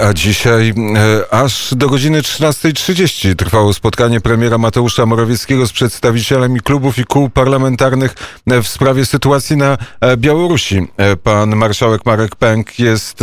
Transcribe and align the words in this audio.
A 0.00 0.12
dzisiaj 0.12 0.74
e, 0.96 1.34
aż 1.34 1.74
do 1.74 1.88
godziny 1.88 2.22
13.30 2.22 3.36
trwało 3.36 3.72
spotkanie 3.72 4.20
premiera 4.20 4.58
Mateusza 4.58 5.06
Morawieckiego 5.06 5.66
z 5.66 5.72
przedstawicielami 5.72 6.60
klubów 6.60 6.98
i 6.98 7.04
kół 7.04 7.30
parlamentarnych 7.30 8.14
w 8.46 8.68
sprawie 8.68 9.06
sytuacji 9.06 9.56
na 9.56 9.78
e, 10.00 10.16
Białorusi. 10.16 10.88
E, 10.96 11.16
pan 11.16 11.56
marszałek 11.56 12.06
Marek 12.06 12.36
Pęk 12.36 12.78
jest 12.78 13.18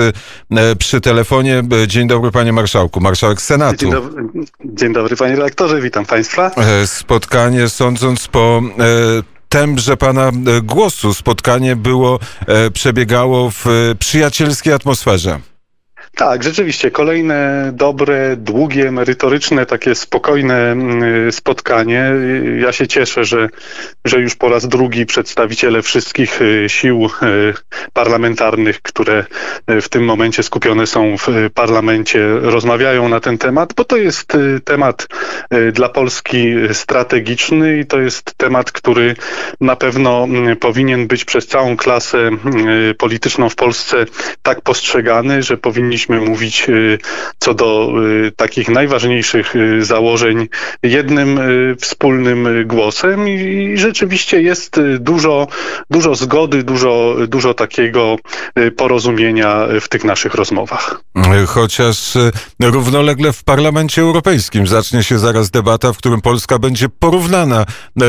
przy 0.78 1.02
telefonie. 1.02 1.64
Dzień 1.88 2.08
dobry 2.08 2.32
panie 2.32 2.54
marszałku, 2.54 3.02
marszałek 3.02 3.42
Senatu. 3.42 3.78
Dzień 3.78 3.92
dobry, 3.92 4.24
dzień 4.66 4.94
dobry 4.94 5.16
panie 5.16 5.36
redaktorze, 5.36 5.82
witam 5.82 6.06
państwa. 6.06 6.52
Spotkanie 6.86 7.70
sądząc 7.70 8.28
po 8.28 8.62
tembrze 9.50 9.98
pana 9.98 10.32
głosu, 10.64 11.14
spotkanie 11.14 11.76
było, 11.76 12.20
przebiegało 12.74 13.52
w 13.52 13.66
przyjacielskiej 14.00 14.74
atmosferze. 14.74 15.40
Tak, 16.16 16.44
rzeczywiście. 16.44 16.92
Kolejne 16.92 17.70
dobre, 17.74 18.36
długie, 18.38 18.92
merytoryczne, 18.92 19.66
takie 19.66 19.96
spokojne 19.96 20.72
mm, 20.72 21.32
spotkanie. 21.32 22.12
Ja 22.60 22.72
się 22.72 22.88
cieszę, 22.88 23.26
że, 23.26 23.50
że 24.06 24.20
już 24.20 24.36
po 24.36 24.50
raz 24.50 24.68
drugi 24.68 25.06
przedstawiciele 25.06 25.82
wszystkich 25.82 26.42
y, 26.42 26.66
sił 26.68 27.06
y, 27.06 27.54
parlamentarnych, 27.94 28.82
które 28.82 29.26
y, 29.72 29.82
w 29.82 29.90
tym 29.90 30.06
momencie 30.06 30.44
skupione 30.44 30.88
są 30.88 31.18
w 31.18 31.28
parlamencie, 31.54 32.28
rozmawiają 32.42 33.10
na 33.10 33.20
ten 33.20 33.38
temat, 33.38 33.74
bo 33.74 33.86
to 33.86 33.98
jest 33.98 34.38
temat 34.66 35.08
dla 35.74 35.90
Polski 35.90 36.54
strategiczny 36.74 37.80
i 37.80 37.86
to 37.86 38.00
jest 38.00 38.34
temat, 38.38 38.72
który 38.72 39.16
na 39.62 39.76
pewno 39.76 40.24
mm, 40.24 40.58
powinien 40.58 41.08
być 41.08 41.26
przez 41.26 41.48
całą 41.48 41.78
klasę 41.78 42.30
polityczną 42.98 43.50
w 43.50 43.56
Polsce 43.56 44.06
tak 44.42 44.62
postrzegany, 44.62 45.44
że 45.44 45.58
powinniśmy 45.58 45.99
powinniśmy 46.08 46.30
mówić 46.30 46.70
y, 46.70 46.98
co 47.40 47.54
do 47.54 47.92
y, 48.28 48.32
takich 48.32 48.70
najważniejszych 48.70 49.56
y, 49.56 49.86
założeń 49.86 50.48
jednym 50.84 51.40
wspólnym 51.80 52.48
głosem 52.66 53.30
i 53.30 53.74
rzeczywiście 53.76 54.42
jest 54.42 54.82
dużo, 55.00 55.48
dużo 55.90 56.16
zgody, 56.16 56.64
dużo, 56.64 57.16
dużo 57.28 57.54
takiego 57.54 58.16
porozumienia 58.78 59.68
w 59.82 59.90
tych 59.90 60.04
naszych 60.04 60.34
rozmowach. 60.34 61.02
Chociaż 61.48 62.14
równolegle 62.60 63.34
w 63.34 63.44
Parlamencie 63.44 64.02
Europejskim 64.02 64.68
zacznie 64.68 65.04
się 65.04 65.20
zaraz 65.20 65.50
debata, 65.50 65.94
w 65.94 65.98
którym 65.98 66.22
Polska 66.22 66.60
będzie 66.60 66.90
porównana 66.90 67.66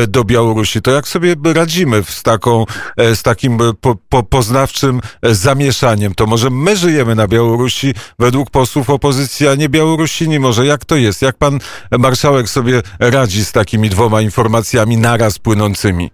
do 0.07 0.23
Białorusi. 0.23 0.81
To 0.81 0.91
jak 0.91 1.07
sobie 1.07 1.35
radzimy 1.43 2.03
z, 2.03 2.23
taką, 2.23 2.65
z 2.97 3.23
takim 3.23 3.57
po, 3.81 3.95
po, 4.09 4.23
poznawczym 4.23 5.01
zamieszaniem? 5.23 6.15
To 6.15 6.25
może 6.25 6.49
my 6.49 6.75
żyjemy 6.75 7.15
na 7.15 7.27
Białorusi, 7.27 7.80
według 8.19 8.49
posłów 8.49 8.89
opozycji, 8.89 9.47
a 9.47 9.55
nie 9.55 9.69
Białorusini. 9.69 10.39
Może 10.39 10.65
jak 10.65 10.85
to 10.85 10.95
jest? 10.95 11.21
Jak 11.21 11.37
pan 11.37 11.59
marszałek 11.91 12.49
sobie 12.49 12.81
radzi 12.99 13.45
z 13.45 13.51
takimi 13.51 13.89
dwoma 13.89 14.21
informacjami 14.21 14.97
naraz 14.97 15.39
płynącymi? 15.39 16.11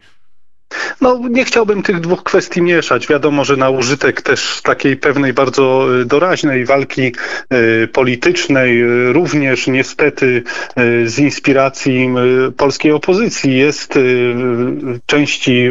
No, 1.02 1.20
nie 1.30 1.46
chciałbym 1.46 1.84
tych 1.84 2.00
dwóch 2.00 2.23
kwestii 2.23 2.62
mieszać. 2.62 3.08
Wiadomo, 3.08 3.46
że 3.46 3.58
na 3.58 3.70
użytek 3.70 4.22
też 4.22 4.62
takiej 4.64 4.98
pewnej 4.98 5.34
bardzo 5.34 5.88
y, 6.02 6.06
doraźnej 6.06 6.66
walki 6.66 7.12
y, 7.54 7.88
politycznej, 7.88 8.84
y, 8.84 9.14
również 9.14 9.68
niestety 9.68 10.44
z 11.06 11.20
inspiracji 11.20 12.10
polskiej 12.58 12.92
opozycji 12.92 13.58
jest 13.58 14.00
części 15.06 15.70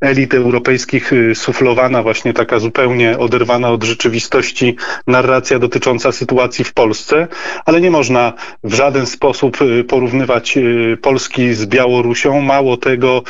elit 0.00 0.34
europejskich 0.34 1.12
suflowana 1.34 2.02
właśnie 2.02 2.32
taka 2.32 2.58
zupełnie 2.58 3.18
oderwana 3.18 3.70
od 3.70 3.84
rzeczywistości 3.84 4.76
narracja 5.06 5.58
dotycząca 5.58 6.12
sytuacji 6.12 6.64
w 6.64 6.72
Polsce, 6.72 7.28
ale 7.64 7.80
nie 7.80 7.90
można 7.90 8.32
w 8.64 8.74
żaden 8.74 9.06
sposób 9.06 9.58
porównywać 9.88 10.58
Polski 11.02 11.54
z 11.54 11.66
Białorusią. 11.66 12.40
Mało 12.40 12.76
tego, 12.76 13.22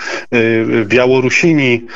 Białorusini, 0.84 1.86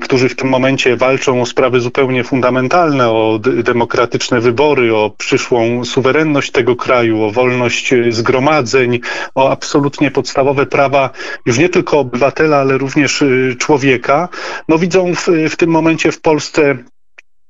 którzy 0.00 0.28
w 0.28 0.36
tym 0.36 0.48
momencie 0.48 0.96
walczą 0.96 1.42
o 1.42 1.46
sprawy 1.46 1.80
zupełnie 1.80 2.24
fundamentalne, 2.24 3.10
o 3.10 3.40
demokratyczne 3.64 4.40
wybory, 4.40 4.96
o 4.96 5.10
przyszłą 5.18 5.84
suwerenność 5.84 6.50
tego 6.50 6.76
kraju, 6.76 7.22
o 7.22 7.30
wolność 7.30 7.94
zgromadzeń, 8.10 9.00
o 9.34 9.50
absolutnie 9.50 10.10
podstawowe 10.10 10.66
prawa 10.66 11.10
już 11.46 11.58
nie 11.58 11.68
tylko 11.68 11.98
obywatela, 11.98 12.56
ale 12.56 12.78
również 12.78 13.22
y, 13.22 13.56
człowieka, 13.58 14.28
no 14.68 14.78
widzą 14.78 15.14
w, 15.14 15.26
w 15.50 15.56
tym 15.56 15.70
momencie 15.70 16.12
w 16.12 16.20
Polsce 16.20 16.78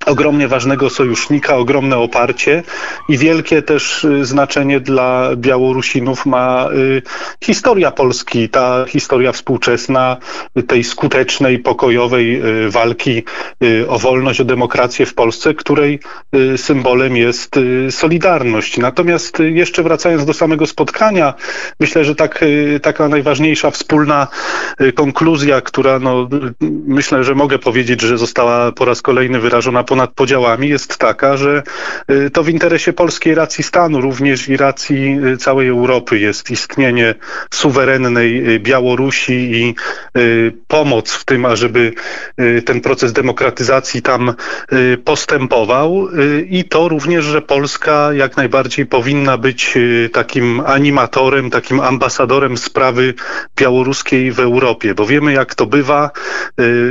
ogromnie 0.08 0.48
ważnego 0.48 0.90
sojusznika, 0.90 1.56
ogromne 1.56 1.96
oparcie 1.96 2.62
i 3.08 3.18
wielkie 3.18 3.62
też 3.62 4.04
y, 4.04 4.24
znaczenie 4.24 4.80
dla 4.80 5.30
Białorusinów 5.36 6.26
ma 6.26 6.68
y, 6.72 7.02
historia 7.44 7.90
Polski, 7.90 8.48
ta 8.48 8.84
historia 8.88 9.32
współczesna 9.32 10.16
tej 10.66 10.84
skutecznej, 10.84 11.58
pokojowej 11.58 12.42
y, 12.66 12.70
walki 12.70 13.22
o 13.88 13.98
wolność, 13.98 14.40
o 14.40 14.44
demokrację 14.44 15.06
w 15.06 15.14
Polsce, 15.14 15.54
której 15.54 16.00
symbolem 16.56 17.16
jest 17.16 17.60
Solidarność. 17.90 18.78
Natomiast 18.78 19.38
jeszcze 19.38 19.82
wracając 19.82 20.24
do 20.24 20.34
samego 20.34 20.66
spotkania, 20.66 21.34
myślę, 21.80 22.04
że 22.04 22.14
tak, 22.14 22.44
taka 22.82 23.08
najważniejsza 23.08 23.70
wspólna 23.70 24.26
konkluzja, 24.94 25.60
która 25.60 25.98
no, 25.98 26.28
myślę, 26.86 27.24
że 27.24 27.34
mogę 27.34 27.58
powiedzieć, 27.58 28.00
że 28.00 28.18
została 28.18 28.72
po 28.72 28.84
raz 28.84 29.02
kolejny 29.02 29.40
wyrażona 29.40 29.84
ponad 29.98 30.14
podziałami 30.14 30.68
jest 30.68 30.98
taka, 30.98 31.36
że 31.36 31.62
y, 32.10 32.30
to 32.30 32.42
w 32.42 32.48
interesie 32.48 32.92
polskiej 32.92 33.34
racji 33.34 33.64
stanu, 33.64 34.00
również 34.00 34.48
i 34.48 34.56
racji 34.56 35.18
y, 35.26 35.36
całej 35.36 35.68
Europy 35.68 36.18
jest 36.18 36.50
istnienie 36.50 37.14
suwerennej 37.50 38.54
y, 38.54 38.60
Białorusi 38.60 39.32
i 39.32 39.74
pomoc 40.68 41.12
w 41.12 41.24
tym, 41.24 41.44
ażeby 41.44 41.92
ten 42.64 42.80
proces 42.80 43.12
demokratyzacji 43.12 44.02
tam 44.02 44.34
postępował. 45.04 46.08
I 46.50 46.64
to 46.64 46.88
również, 46.88 47.24
że 47.24 47.42
Polska 47.42 48.12
jak 48.12 48.36
najbardziej 48.36 48.86
powinna 48.86 49.38
być 49.38 49.78
takim 50.12 50.60
animatorem, 50.60 51.50
takim 51.50 51.80
ambasadorem 51.80 52.56
sprawy 52.56 53.14
białoruskiej 53.56 54.32
w 54.32 54.40
Europie, 54.40 54.94
bo 54.94 55.06
wiemy 55.06 55.32
jak 55.32 55.54
to 55.54 55.66
bywa, 55.66 56.10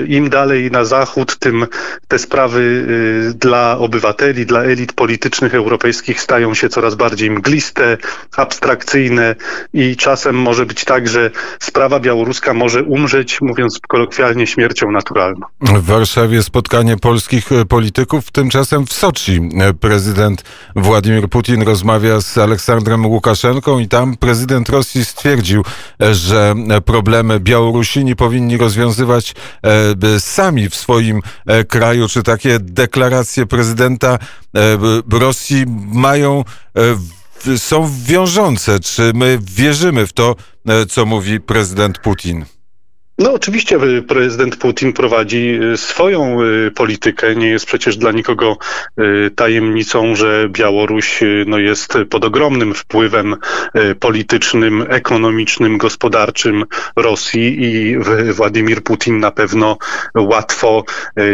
im 0.08 0.30
dalej 0.30 0.72
na 0.72 0.86
zachód, 0.86 1.38
tym 1.40 1.68
te 2.08 2.20
sprawy 2.20 2.87
dla 3.36 3.78
obywateli, 3.78 4.46
dla 4.46 4.64
elit 4.64 4.94
politycznych 4.94 5.56
europejskich 5.56 6.22
stają 6.22 6.54
się 6.54 6.70
coraz 6.70 6.96
bardziej 6.96 7.32
mgliste, 7.32 7.98
abstrakcyjne 8.38 9.36
i 9.74 9.96
czasem 9.96 10.36
może 10.36 10.66
być 10.66 10.86
tak, 10.86 11.08
że 11.08 11.32
sprawa 11.60 12.00
białoruska 12.00 12.54
może 12.54 12.84
umrzeć, 12.84 13.42
mówiąc 13.42 13.80
kolokwialnie, 13.88 14.48
śmiercią 14.48 14.92
naturalną. 14.92 15.46
W 15.62 15.86
Warszawie 15.86 16.44
spotkanie 16.44 16.98
polskich 16.98 17.52
e, 17.52 17.66
polityków, 17.66 18.32
tymczasem 18.32 18.86
w 18.86 18.94
Soczi 18.94 19.50
e, 19.60 19.74
prezydent 19.74 20.44
Władimir 20.76 21.30
Putin 21.30 21.62
rozmawia 21.62 22.22
z 22.22 22.38
Aleksandrem 22.38 23.06
Łukaszenką 23.06 23.80
i 23.80 23.88
tam 23.88 24.18
prezydent 24.18 24.70
Rosji 24.70 25.06
stwierdził, 25.06 25.64
że 26.12 26.56
problemy 26.86 27.40
Białorusini 27.40 28.16
powinni 28.16 28.58
rozwiązywać 28.58 29.36
sami 30.20 30.70
w 30.70 30.76
swoim 30.76 31.22
kraju, 31.68 32.08
czy 32.08 32.24
takie 32.24 32.60
deklaracje 32.78 33.46
prezydenta 33.46 34.20
e, 34.56 34.78
Rosji 35.12 35.66
mają, 35.94 36.44
e, 37.46 37.58
są 37.58 37.90
wiążące. 38.04 38.80
Czy 38.80 39.12
my 39.16 39.40
wierzymy 39.42 40.08
w 40.08 40.14
to, 40.14 40.36
e, 40.68 40.86
co 40.86 41.06
mówi 41.06 41.40
prezydent 41.40 42.00
Putin? 42.00 42.46
No 43.20 43.34
oczywiście 43.34 43.84
y, 43.84 44.02
prezydent 44.02 44.56
Putin 44.56 44.94
prowadzi 44.94 45.60
y, 45.74 45.78
swoją 45.78 46.42
y, 46.42 46.72
politykę. 46.72 47.36
Nie 47.36 47.48
jest 47.48 47.66
przecież 47.66 47.98
dla 47.98 48.12
nikogo 48.12 48.58
tajemnicą, 49.36 50.16
że 50.16 50.50
Białoruś 50.50 51.20
no, 51.46 51.60
jest 51.60 51.94
pod 52.10 52.26
ogromnym 52.26 52.74
wpływem 52.74 53.36
politycznym, 54.00 54.86
ekonomicznym, 54.90 55.78
gospodarczym 55.78 56.66
Rosji 56.96 57.64
i 57.64 57.98
Władimir 58.34 58.84
Putin 58.84 59.20
na 59.20 59.32
pewno 59.32 59.78
łatwo 60.16 60.84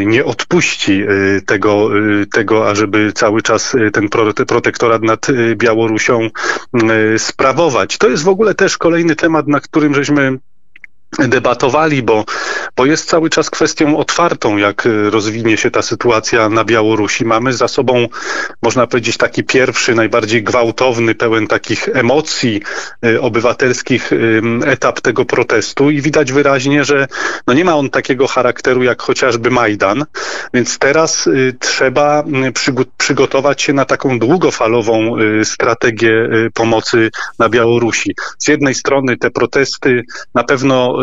nie 0.05 0.25
odpuści 0.25 1.03
tego, 1.45 1.89
tego 2.33 2.69
ażeby 2.69 3.11
cały 3.13 3.41
czas 3.41 3.75
ten 3.93 4.09
protektorat 4.47 5.01
nad 5.01 5.27
Białorusią 5.55 6.29
sprawować. 7.17 7.97
To 7.97 8.09
jest 8.09 8.23
w 8.23 8.29
ogóle 8.29 8.53
też 8.55 8.77
kolejny 8.77 9.15
temat, 9.15 9.47
na 9.47 9.59
którym 9.59 9.95
żeśmy 9.95 10.37
debatowali, 11.19 12.03
bo, 12.03 12.25
bo 12.75 12.85
jest 12.85 13.09
cały 13.09 13.29
czas 13.29 13.49
kwestią 13.49 13.97
otwartą, 13.97 14.57
jak 14.57 14.85
y, 14.85 15.09
rozwinie 15.09 15.57
się 15.57 15.71
ta 15.71 15.81
sytuacja 15.81 16.49
na 16.49 16.63
Białorusi. 16.63 17.25
Mamy 17.25 17.53
za 17.53 17.67
sobą, 17.67 18.07
można 18.61 18.87
powiedzieć, 18.87 19.17
taki 19.17 19.43
pierwszy, 19.43 19.95
najbardziej 19.95 20.43
gwałtowny, 20.43 21.15
pełen 21.15 21.47
takich 21.47 21.89
emocji 21.93 22.61
y, 23.05 23.21
obywatelskich 23.21 24.11
etap 24.65 25.01
tego 25.01 25.25
protestu 25.25 25.89
i 25.89 26.01
widać 26.01 26.31
wyraźnie, 26.31 26.85
że 26.85 27.07
no 27.47 27.53
nie 27.53 27.65
ma 27.65 27.75
on 27.75 27.89
takiego 27.89 28.27
charakteru 28.27 28.83
jak 28.83 29.01
chociażby 29.01 29.51
Majdan, 29.51 30.05
więc 30.53 30.77
teraz 30.77 31.27
y, 31.27 31.55
trzeba 31.59 32.23
przygotować 32.97 33.61
się 33.61 33.73
na 33.73 33.85
taką 33.85 34.19
długofalową 34.19 35.15
strategię 35.43 36.29
pomocy 36.53 37.11
na 37.39 37.49
Białorusi. 37.49 38.15
Z 38.37 38.47
jednej 38.47 38.75
strony 38.75 39.17
te 39.17 39.31
protesty 39.31 40.03
na 40.33 40.43
pewno 40.43 41.02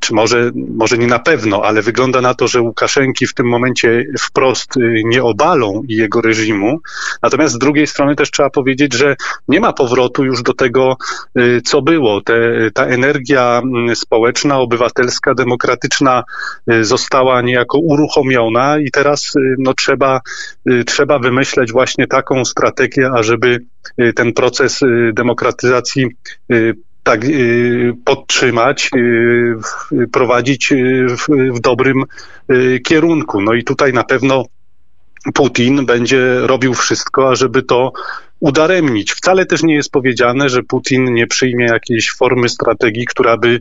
czy 0.00 0.14
może, 0.14 0.50
może 0.76 0.98
nie 0.98 1.06
na 1.06 1.18
pewno, 1.18 1.64
ale 1.64 1.82
wygląda 1.82 2.20
na 2.20 2.34
to, 2.34 2.48
że 2.48 2.60
Łukaszenki 2.60 3.26
w 3.26 3.34
tym 3.34 3.46
momencie 3.46 4.04
wprost 4.20 4.76
y, 4.76 5.02
nie 5.04 5.22
obalą 5.22 5.82
jego 5.88 6.20
reżimu. 6.20 6.80
Natomiast 7.22 7.54
z 7.54 7.58
drugiej 7.58 7.86
strony 7.86 8.16
też 8.16 8.30
trzeba 8.30 8.50
powiedzieć, 8.50 8.94
że 8.94 9.16
nie 9.48 9.60
ma 9.60 9.72
powrotu 9.72 10.24
już 10.24 10.42
do 10.42 10.54
tego, 10.54 10.96
y, 11.38 11.60
co 11.64 11.82
było. 11.82 12.20
Te, 12.20 12.34
ta 12.74 12.86
energia 12.86 13.60
mm, 13.64 13.96
społeczna, 13.96 14.58
obywatelska, 14.58 15.34
demokratyczna 15.34 16.24
została 16.80 17.42
niejako 17.42 17.78
uruchomiona 17.78 18.78
i 18.78 18.90
teraz 18.90 19.32
no, 19.58 19.74
trzeba, 19.74 20.20
trzeba 20.86 21.18
wymyśleć 21.18 21.72
właśnie 21.72 22.06
taką 22.06 22.44
strategię, 22.44 23.10
ażeby 23.14 23.58
ten 24.14 24.32
proces 24.32 24.80
demokratyzacji 25.12 26.06
tak 27.02 27.24
y, 27.24 27.92
podtrzymać, 28.04 28.90
y, 28.96 30.08
prowadzić 30.12 30.72
y, 30.72 31.06
w, 31.08 31.60
dobrym 31.60 32.04
kierunku. 32.84 33.40
No 33.40 33.54
i 33.54 33.64
tutaj 33.64 33.92
na 33.92 34.04
pewno 34.04 34.44
Putin 35.34 35.86
będzie 35.86 36.40
robił 36.40 36.74
wszystko, 36.74 37.30
ażeby 37.30 37.62
to 37.62 37.92
udaremnić. 38.40 39.12
Wcale 39.12 39.46
też 39.46 39.62
nie 39.62 39.74
jest 39.74 39.90
powiedziane, 39.90 40.48
że 40.48 40.62
Putin 40.62 41.14
nie 41.14 41.26
przyjmie 41.26 41.64
jakiejś 41.64 42.12
formy 42.12 42.48
strategii, 42.48 43.06
która 43.06 43.36
by 43.36 43.60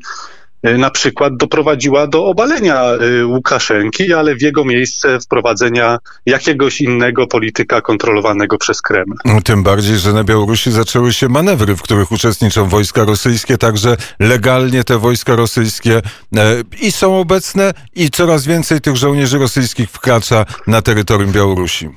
na 0.63 0.89
przykład 0.89 1.37
doprowadziła 1.37 2.07
do 2.07 2.25
obalenia 2.25 2.83
e, 2.83 3.25
Łukaszenki, 3.25 4.13
ale 4.13 4.35
w 4.35 4.41
jego 4.41 4.65
miejsce 4.65 5.19
wprowadzenia 5.19 5.97
jakiegoś 6.25 6.81
innego 6.81 7.27
polityka 7.27 7.81
kontrolowanego 7.81 8.57
przez 8.57 8.81
Kreml. 8.81 9.15
No, 9.25 9.41
tym 9.41 9.63
bardziej, 9.63 9.97
że 9.97 10.13
na 10.13 10.23
Białorusi 10.23 10.71
zaczęły 10.71 11.13
się 11.13 11.29
manewry, 11.29 11.75
w 11.75 11.81
których 11.81 12.11
uczestniczą 12.11 12.69
wojska 12.69 13.03
rosyjskie, 13.03 13.57
także 13.57 13.97
legalnie 14.19 14.83
te 14.83 14.97
wojska 14.97 15.35
rosyjskie 15.35 16.01
e, 16.37 16.55
i 16.81 16.91
są 16.91 17.19
obecne 17.19 17.73
i 17.95 18.09
coraz 18.09 18.45
więcej 18.45 18.81
tych 18.81 18.95
żołnierzy 18.95 19.37
rosyjskich 19.37 19.89
wkracza 19.91 20.45
na 20.67 20.81
terytorium 20.81 21.31
Białorusi. 21.31 21.89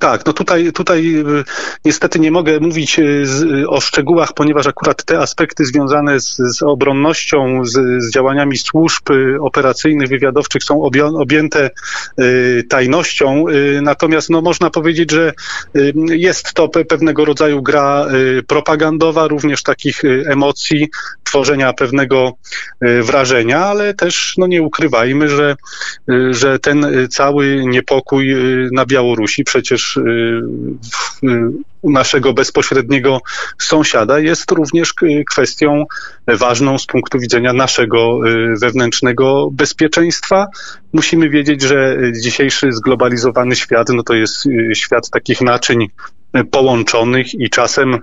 Tak, 0.00 0.26
no 0.26 0.32
tutaj, 0.32 0.72
tutaj 0.72 1.16
y, 1.16 1.44
niestety 1.84 2.20
nie 2.20 2.30
mogę 2.30 2.60
mówić 2.60 2.98
y, 2.98 3.26
z, 3.26 3.66
o 3.68 3.80
szczegółach, 3.80 4.32
ponieważ 4.32 4.66
akurat 4.66 5.04
te 5.04 5.18
aspekty 5.18 5.64
związane 5.64 6.20
z, 6.20 6.36
z 6.36 6.62
obronnością, 6.62 7.64
z, 7.64 7.72
z, 8.04 8.12
działaniami 8.12 8.58
służb 8.58 9.10
y, 9.10 9.40
operacyjnych, 9.40 10.08
wywiadowczych 10.08 10.64
są 10.64 10.82
objęte 11.18 11.70
tajnością. 12.68 13.44
Natomiast 13.82 14.30
no, 14.30 14.42
można 14.42 14.70
powiedzieć, 14.70 15.10
że 15.10 15.32
jest 16.08 16.54
to 16.54 16.68
pewnego 16.68 17.24
rodzaju 17.24 17.62
gra 17.62 18.06
propagandowa, 18.46 19.28
również 19.28 19.62
takich 19.62 20.02
emocji, 20.26 20.88
tworzenia 21.24 21.72
pewnego 21.72 22.32
wrażenia, 23.02 23.64
ale 23.64 23.94
też 23.94 24.34
no, 24.38 24.46
nie 24.46 24.62
ukrywajmy, 24.62 25.28
że, 25.28 25.56
że 26.30 26.58
ten 26.58 26.86
cały 27.10 27.64
niepokój 27.66 28.34
na 28.72 28.86
Białorusi 28.86 29.44
przecież 29.44 29.77
przecież 29.78 29.96
y, 29.96 30.42
u 31.82 31.90
naszego 31.90 32.32
bezpośredniego 32.32 33.20
sąsiada 33.58 34.18
jest 34.18 34.50
również 34.50 34.94
kwestią 35.30 35.84
ważną 36.26 36.78
z 36.78 36.86
punktu 36.86 37.18
widzenia 37.18 37.52
naszego 37.52 38.28
y, 38.28 38.54
wewnętrznego 38.60 39.48
bezpieczeństwa. 39.52 40.46
Musimy 40.92 41.30
wiedzieć, 41.30 41.62
że 41.62 41.96
dzisiejszy 42.22 42.72
zglobalizowany 42.72 43.56
świat 43.56 43.88
no 43.88 44.02
to 44.02 44.14
jest 44.14 44.46
y, 44.46 44.74
świat 44.74 45.10
takich 45.10 45.40
naczyń 45.40 45.86
połączonych 46.50 47.34
i 47.34 47.50
czasem 47.50 47.98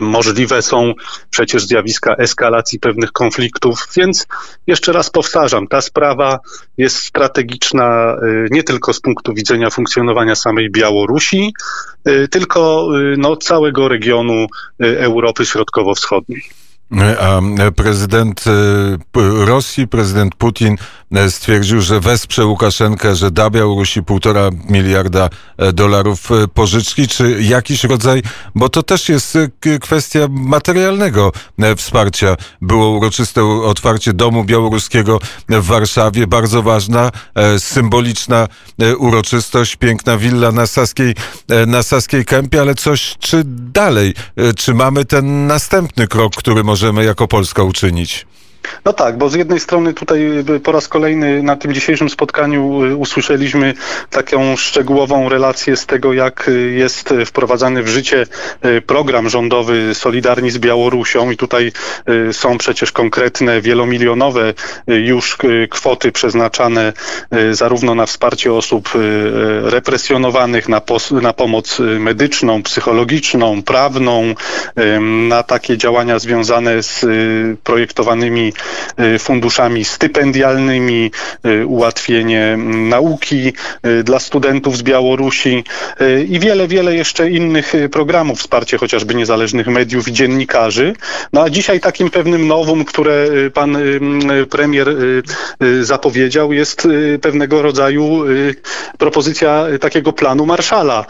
możliwe 0.00 0.62
są 0.62 0.94
przecież 1.30 1.64
zjawiska 1.64 2.14
eskalacji 2.14 2.80
pewnych 2.80 3.12
konfliktów, 3.12 3.88
więc 3.96 4.26
jeszcze 4.66 4.92
raz 4.92 5.10
powtarzam, 5.10 5.68
ta 5.68 5.80
sprawa 5.80 6.38
jest 6.78 6.96
strategiczna 6.96 8.16
e, 8.22 8.46
nie 8.50 8.62
tylko 8.62 8.92
z 8.92 9.00
punktu 9.00 9.34
widzenia 9.34 9.70
funkcjonowania 9.70 10.34
samej 10.34 10.70
Białorusi, 10.70 11.54
e, 12.04 12.28
tylko 12.28 12.88
no, 13.18 13.36
całego 13.36 13.88
regionu 13.88 14.46
Europy 14.80 15.46
Środkowo-Wschodniej. 15.46 16.61
A 17.20 17.40
prezydent 17.76 18.44
Rosji, 19.46 19.88
prezydent 19.88 20.34
Putin 20.34 20.76
stwierdził, 21.28 21.80
że 21.80 22.00
wesprze 22.00 22.46
Łukaszenkę, 22.46 23.16
że 23.16 23.30
da 23.30 23.50
Białorusi 23.50 24.02
półtora 24.02 24.50
miliarda 24.68 25.30
e, 25.56 25.72
dolarów 25.72 26.32
e, 26.32 26.48
pożyczki, 26.48 27.08
czy 27.08 27.42
jakiś 27.42 27.84
rodzaj, 27.84 28.22
bo 28.54 28.68
to 28.68 28.82
też 28.82 29.08
jest 29.08 29.36
e, 29.36 29.78
kwestia 29.78 30.20
materialnego 30.30 31.32
wsparcia. 31.76 32.36
Było 32.60 32.90
uroczyste 32.90 33.44
otwarcie 33.44 34.12
Domu 34.12 34.44
Białoruskiego 34.44 35.20
w 35.48 35.66
Warszawie, 35.66 36.26
bardzo 36.26 36.62
ważna, 36.62 37.10
symboliczna 37.58 38.48
uroczystość, 38.98 39.76
piękna 39.76 40.16
willa 40.18 40.52
na 40.52 40.66
Saskiej, 40.66 41.14
na 41.66 41.82
Saskiej 41.82 42.24
Kępie, 42.24 42.60
ale 42.60 42.74
coś 42.74 43.16
czy 43.18 43.42
dalej? 43.46 44.14
Czy 44.56 44.74
mamy 44.74 45.04
ten 45.04 45.46
następny 45.46 46.08
krok, 46.08 46.36
który 46.36 46.64
możemy 46.82 47.04
jako 47.04 47.28
Polska 47.28 47.62
uczynić? 47.62 48.26
No 48.84 48.92
tak, 48.92 49.18
bo 49.18 49.28
z 49.28 49.34
jednej 49.34 49.60
strony 49.60 49.94
tutaj 49.94 50.38
y, 50.50 50.60
po 50.60 50.72
raz 50.72 50.88
kolejny 50.88 51.42
na 51.42 51.56
tym 51.56 51.74
dzisiejszym 51.74 52.10
spotkaniu 52.10 52.84
y, 52.84 52.96
usłyszeliśmy 52.96 53.74
taką 54.10 54.56
szczegółową 54.56 55.28
relację 55.28 55.76
z 55.76 55.86
tego, 55.86 56.12
jak 56.12 56.48
y, 56.48 56.70
jest 56.70 57.14
wprowadzany 57.26 57.82
w 57.82 57.88
życie 57.88 58.26
program 58.86 59.28
rządowy 59.28 59.94
Solidarni 59.94 60.50
z 60.50 60.58
Białorusią. 60.58 61.30
I 61.30 61.36
tutaj 61.36 61.72
są 62.32 62.58
przecież 62.58 62.92
konkretne, 62.92 63.60
wielomilionowe 63.60 64.54
już 64.86 65.38
kwoty 65.70 66.12
przeznaczane 66.12 66.92
zarówno 67.50 67.94
na 67.94 68.06
wsparcie 68.06 68.52
osób 68.52 68.88
represjonowanych, 69.62 70.68
na, 70.68 70.80
na 71.10 71.32
pomoc 71.32 71.78
medyczną, 71.98 72.62
psychologiczną, 72.62 73.62
prawną, 73.62 74.34
na 75.28 75.42
takie 75.42 75.78
działania 75.78 76.18
związane 76.18 76.82
z 76.82 77.06
projektowanymi 77.64 78.52
funduszami 79.18 79.84
stypendialnymi, 79.84 81.10
y, 81.46 81.66
ułatwienie 81.66 82.56
nauki 82.66 83.52
y, 83.86 84.04
dla 84.04 84.18
studentów 84.18 84.76
z 84.76 84.82
Białorusi 84.82 85.64
i 86.28 86.38
wiele, 86.38 86.68
wiele 86.68 86.94
jeszcze 86.94 87.30
innych 87.30 87.72
programów, 87.92 88.38
wsparcie 88.38 88.78
chociażby 88.78 89.14
niezależnych 89.14 89.66
mediów 89.66 90.08
i 90.08 90.12
dziennikarzy. 90.12 90.94
No 91.32 91.42
a 91.42 91.50
dzisiaj 91.50 91.80
takim 91.80 92.10
pewnym 92.10 92.46
nowum, 92.46 92.84
które 92.84 93.26
pan 93.54 93.76
premier 94.50 94.96
zapowiedział, 95.80 96.52
jest 96.52 96.88
pewnego 97.22 97.62
rodzaju 97.62 98.24
propozycja 98.98 99.64
takiego 99.80 100.12
planu 100.12 100.46
Marszala 100.46 101.04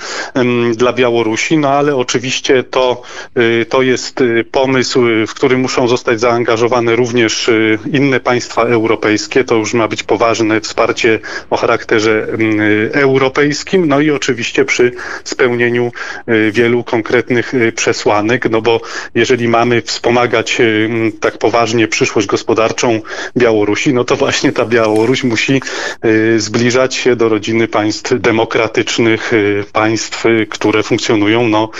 dla 0.74 0.92
Białorusi, 0.92 1.58
no 1.58 1.68
ale 1.68 1.96
oczywiście 1.96 2.64
to, 2.64 3.02
to 3.68 3.82
jest 3.82 4.20
pomysł, 4.50 5.00
w 5.26 5.34
który 5.34 5.58
muszą 5.58 5.88
zostać 5.88 6.20
zaangażowane 6.20 6.96
również 6.96 7.41
również 7.48 7.82
y, 7.92 7.98
inne 7.98 8.20
państwa 8.20 8.62
europejskie. 8.62 9.44
To 9.44 9.54
już 9.54 9.74
ma 9.74 9.88
być 9.88 10.02
poważne 10.02 10.60
wsparcie 10.60 11.18
o 11.50 11.56
charakterze 11.56 12.26
mm, 12.28 12.60
y, 12.60 12.90
europejskim, 12.94 13.88
no 13.88 14.00
i 14.00 14.10
oczywiście 14.10 14.64
przy 14.64 14.92
spełnieniu 15.24 15.92
y, 16.28 16.52
wielu 16.52 16.84
konkretnych 16.84 17.52
przesłanek, 17.76 18.50
no 18.50 18.62
bo 18.62 18.80
jeżeli 19.14 19.48
mamy 19.48 19.82
wspomagać 19.82 20.60
mm, 20.60 21.12
tak 21.12 21.38
poważnie 21.38 21.88
przyszłość 21.88 22.26
gospodarczą 22.26 23.00
Białorusi, 23.36 23.94
no 23.94 24.04
to 24.04 24.16
właśnie 24.16 24.52
ta 24.52 24.64
Białoruś 24.64 25.24
musi 25.24 25.62
zbliżać 26.36 26.94
się 26.94 27.16
do 27.16 27.28
rodziny 27.28 27.68
państw 27.68 28.20
demokratycznych, 28.20 29.32
państw, 29.72 30.24
które 30.50 30.82
funkcjonują 30.82 31.48
no, 31.48 31.70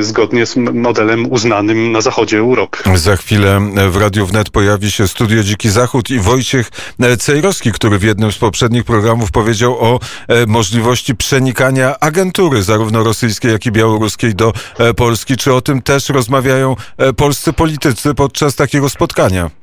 zgodnie 0.00 0.46
z 0.46 0.56
modelem 0.56 1.32
uznanym 1.32 1.92
na 1.92 2.00
zachodzie 2.00 2.38
Europy. 2.38 2.78
Za 2.94 3.16
chwilę 3.16 3.60
w 3.90 3.96
Radiu 3.96 4.26
Wnet 4.26 4.50
pojawi 4.50 4.90
się 4.90 5.01
Studio 5.08 5.42
Dziki 5.42 5.70
Zachód 5.70 6.10
i 6.10 6.18
Wojciech 6.18 6.70
e, 7.00 7.16
Cejrowski, 7.16 7.72
który 7.72 7.98
w 7.98 8.02
jednym 8.02 8.32
z 8.32 8.38
poprzednich 8.38 8.84
programów 8.84 9.30
powiedział 9.30 9.76
o 9.80 10.00
e, 10.28 10.46
możliwości 10.46 11.16
przenikania 11.16 12.00
agentury 12.00 12.62
zarówno 12.62 13.04
rosyjskiej, 13.04 13.52
jak 13.52 13.66
i 13.66 13.72
białoruskiej 13.72 14.34
do 14.34 14.52
e, 14.78 14.94
Polski. 14.94 15.36
Czy 15.36 15.54
o 15.54 15.60
tym 15.60 15.82
też 15.82 16.08
rozmawiają 16.08 16.76
polscy 17.16 17.52
politycy 17.52 18.14
podczas 18.14 18.54
takiego 18.54 18.88
spotkania? 18.88 19.61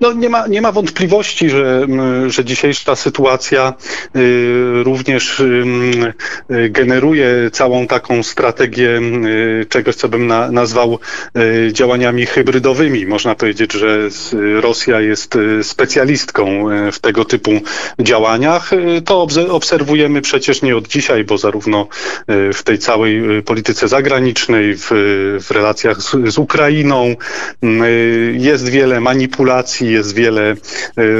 No 0.00 0.12
nie 0.12 0.28
ma, 0.28 0.46
nie 0.46 0.62
ma 0.62 0.72
wątpliwości, 0.72 1.50
że, 1.50 1.86
że 2.26 2.44
dzisiejsza 2.44 2.96
sytuacja 2.96 3.74
y, 4.16 4.82
również 4.82 5.40
y, 5.40 6.14
generuje 6.70 7.50
całą 7.52 7.86
taką 7.86 8.22
strategię 8.22 8.90
y, 8.90 9.66
czegoś, 9.68 9.94
co 9.94 10.08
bym 10.08 10.26
na, 10.26 10.50
nazwał 10.50 10.98
działaniami 11.72 12.26
hybrydowymi. 12.26 13.06
Można 13.06 13.34
powiedzieć, 13.34 13.72
że 13.72 14.08
Rosja 14.60 15.00
jest 15.00 15.38
specjalistką 15.62 16.64
w 16.92 16.98
tego 16.98 17.24
typu 17.24 17.50
działaniach. 18.00 18.70
To 19.04 19.26
obserwujemy 19.50 20.22
przecież 20.22 20.62
nie 20.62 20.76
od 20.76 20.88
dzisiaj, 20.88 21.24
bo 21.24 21.38
zarówno 21.38 21.88
w 22.28 22.62
tej 22.64 22.78
całej 22.78 23.42
polityce 23.42 23.88
zagranicznej, 23.88 24.76
w, 24.76 24.88
w 25.40 25.50
relacjach 25.50 26.02
z, 26.02 26.34
z 26.34 26.38
Ukrainą 26.38 27.16
jest 28.32 28.68
wiele 28.68 29.00
manipulacji, 29.00 29.85
jest 29.90 30.14
wiele 30.14 30.52
y, 30.52 30.56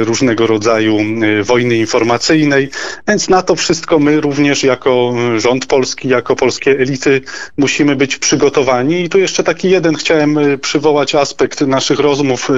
różnego 0.03 0.47
rodzaju 0.47 0.99
y, 1.39 1.43
wojny 1.43 1.75
informacyjnej, 1.75 2.69
więc 3.07 3.29
na 3.29 3.41
to 3.41 3.55
wszystko 3.55 3.99
my 3.99 4.21
również 4.21 4.63
jako 4.63 5.13
rząd 5.37 5.65
polski, 5.65 6.09
jako 6.09 6.35
polskie 6.35 6.71
elity 6.71 7.21
musimy 7.57 7.95
być 7.95 8.17
przygotowani. 8.17 9.03
I 9.03 9.09
tu 9.09 9.19
jeszcze 9.19 9.43
taki 9.43 9.69
jeden 9.69 9.95
chciałem 9.95 10.39
przywołać 10.61 11.15
aspekt 11.15 11.61
naszych 11.61 11.99
rozmów 11.99 12.49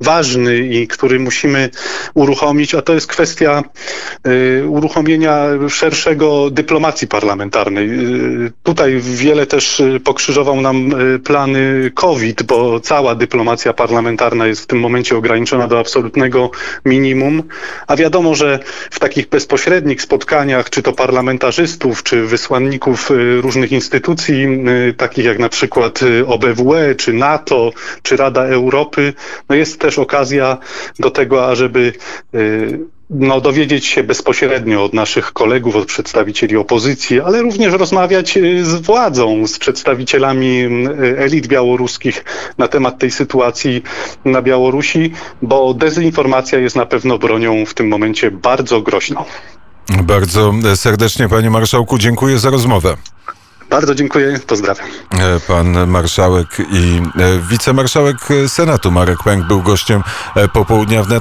ważny 0.00 0.58
i 0.58 0.88
który 0.88 1.18
musimy 1.18 1.70
uruchomić, 2.14 2.74
a 2.74 2.82
to 2.82 2.94
jest 2.94 3.06
kwestia 3.06 3.62
uruchomienia 4.68 5.46
szerszego 5.68 6.50
dyplomacji 6.50 7.08
parlamentarnej. 7.08 7.88
Tutaj 8.62 9.00
wiele 9.00 9.46
też 9.46 9.82
pokrzyżował 10.04 10.60
nam 10.60 10.94
plany 11.24 11.90
COVID, 11.94 12.42
bo 12.42 12.80
cała 12.80 13.14
dyplomacja 13.14 13.72
parlamentarna 13.72 14.46
jest 14.46 14.62
w 14.62 14.66
tym 14.66 14.80
momencie 14.80 15.16
ograniczona 15.16 15.41
do 15.68 15.78
absolutnego 15.78 16.50
minimum, 16.84 17.42
a 17.86 17.96
wiadomo, 17.96 18.34
że 18.34 18.58
w 18.90 18.98
takich 19.00 19.28
bezpośrednich 19.28 20.02
spotkaniach, 20.02 20.70
czy 20.70 20.82
to 20.82 20.92
parlamentarzystów, 20.92 22.02
czy 22.02 22.26
wysłanników 22.26 23.10
y, 23.10 23.40
różnych 23.40 23.72
instytucji, 23.72 24.44
y, 24.88 24.94
takich 24.94 25.24
jak 25.24 25.38
na 25.38 25.48
przykład 25.48 26.02
y, 26.02 26.26
OBWE, 26.26 26.94
czy 26.94 27.12
NATO, 27.12 27.72
czy 28.02 28.16
Rada 28.16 28.44
Europy, 28.44 29.12
no 29.48 29.54
jest 29.56 29.80
też 29.80 29.98
okazja 29.98 30.58
do 30.98 31.10
tego, 31.10 31.48
ażeby 31.48 31.92
no, 33.10 33.40
dowiedzieć 33.40 33.86
się 33.86 34.02
bezpośrednio 34.02 34.84
od 34.84 34.94
naszych 34.94 35.32
kolegów, 35.32 35.76
od 35.76 35.86
przedstawicieli 35.86 36.56
opozycji, 36.56 37.20
ale 37.20 37.42
również 37.42 37.72
rozmawiać 37.72 38.36
y, 38.36 38.64
z 38.64 38.74
władzą, 38.74 39.46
z 39.46 39.58
przedstawicielami 39.58 40.64
y, 40.64 41.18
elit 41.18 41.46
białoruskich 41.46 42.24
na 42.58 42.68
temat 42.68 42.98
tej 42.98 43.10
sytuacji 43.10 43.82
na 44.24 44.42
Białorusi, 44.42 45.12
bo 45.42 45.74
dezinformacja 45.74 46.58
jest 46.58 46.76
na 46.76 46.86
pewno 46.86 47.18
bronią 47.18 47.66
w 47.66 47.74
tym 47.74 47.88
momencie 47.88 48.30
bardzo 48.30 48.80
groźną. 48.82 49.24
Bardzo 50.02 50.52
serdecznie, 50.74 51.28
panie 51.28 51.50
marszałku, 51.50 51.98
dziękuję 51.98 52.38
za 52.38 52.50
rozmowę. 52.50 52.96
Bardzo 53.72 53.94
dziękuję, 53.94 54.38
pozdrawiam. 54.46 54.86
E, 55.10 55.40
Pan 55.40 55.88
marszałek 55.88 56.46
i 56.72 57.00
e, 57.20 57.38
wicemarszałek 57.50 58.16
Senatu 58.46 58.90
Marek 58.90 59.18
Pęk 59.24 59.46
był 59.46 59.62
gościem 59.62 60.02
e, 60.36 60.48
popołudnia 60.48 61.02
wnet. 61.02 61.20